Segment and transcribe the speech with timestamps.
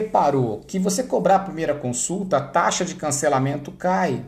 [0.00, 4.24] reparou que você cobrar a primeira consulta, a taxa de cancelamento cai.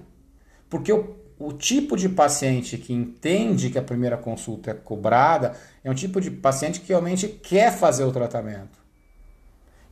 [0.69, 5.91] Porque o, o tipo de paciente que entende que a primeira consulta é cobrada é
[5.91, 8.79] um tipo de paciente que realmente quer fazer o tratamento.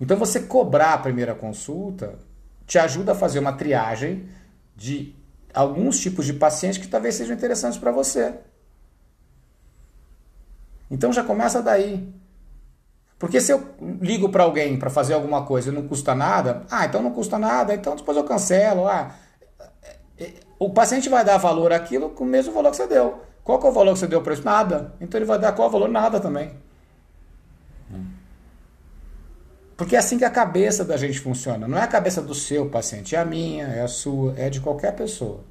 [0.00, 2.18] Então você cobrar a primeira consulta
[2.66, 4.28] te ajuda a fazer uma triagem
[4.76, 5.14] de
[5.54, 8.34] alguns tipos de pacientes que talvez sejam interessantes para você.
[10.90, 12.12] Então já começa daí.
[13.18, 13.62] Porque se eu
[14.00, 17.38] ligo para alguém para fazer alguma coisa e não custa nada, ah, então não custa
[17.38, 18.86] nada, então depois eu cancelo.
[18.86, 19.14] Ah,
[20.58, 23.20] o paciente vai dar valor àquilo com o mesmo valor que você deu.
[23.42, 24.44] Qual que é o valor que você deu para isso?
[24.44, 24.94] Nada.
[25.00, 25.88] Então ele vai dar qual valor?
[25.88, 26.52] Nada também.
[29.76, 31.68] Porque é assim que a cabeça da gente funciona.
[31.68, 34.60] Não é a cabeça do seu paciente, é a minha, é a sua, é de
[34.60, 35.44] qualquer pessoa.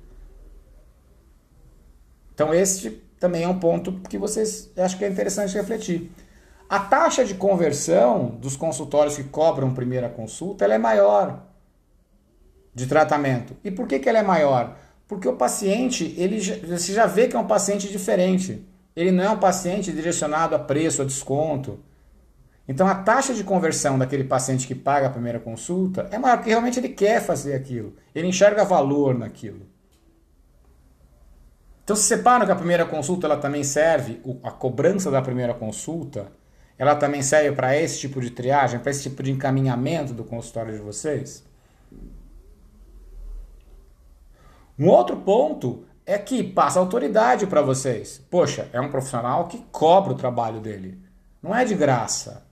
[2.33, 2.89] Então esse
[3.19, 6.11] também é um ponto que vocês acho que é interessante refletir.
[6.69, 11.43] A taxa de conversão dos consultórios que cobram primeira consulta ela é maior
[12.75, 13.55] de tratamento.
[13.63, 14.75] E por que, que ela é maior?
[15.07, 18.67] Porque o paciente, ele você já vê que é um paciente diferente.
[18.93, 21.79] Ele não é um paciente direcionado a preço, a desconto.
[22.67, 26.49] Então a taxa de conversão daquele paciente que paga a primeira consulta é maior, porque
[26.49, 27.95] realmente ele quer fazer aquilo.
[28.13, 29.65] Ele enxerga valor naquilo.
[31.85, 36.29] Então se separam que a primeira consulta ela também serve, a cobrança da primeira consulta
[36.77, 40.73] ela também serve para esse tipo de triagem, para esse tipo de encaminhamento do consultório
[40.73, 41.43] de vocês?
[44.77, 48.21] Um outro ponto é que passa autoridade para vocês.
[48.29, 51.01] Poxa, é um profissional que cobra o trabalho dele.
[51.41, 52.45] Não é de graça.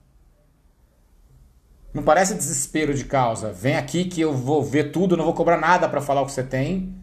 [1.94, 3.52] Não parece desespero de causa.
[3.52, 6.32] Vem aqui que eu vou ver tudo, não vou cobrar nada para falar o que
[6.32, 6.94] você tem.